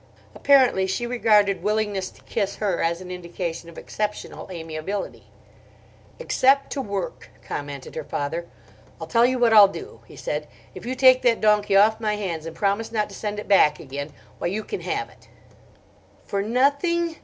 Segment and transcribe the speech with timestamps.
[0.33, 5.25] Apparently she regarded willingness to kiss her as indication of exceptional amiability.
[6.17, 8.47] "Except to work," commented her father.
[8.99, 10.47] "I'll tell you what I'll do," he said.
[10.73, 13.79] "If you take that donkey off my hands and promise not to send it back
[13.79, 15.27] again, why, you can have it."
[16.25, 17.17] "For nothing?"